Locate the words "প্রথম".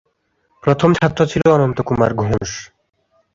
0.63-0.89